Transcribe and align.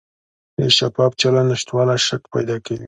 د 0.57 0.59
شفاف 0.77 1.11
چلند 1.21 1.47
نشتوالی 1.51 1.97
شک 2.07 2.21
پیدا 2.35 2.55
کوي 2.65 2.79